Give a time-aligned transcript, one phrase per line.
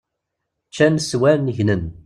[0.69, 1.83] Ččan swan gnen!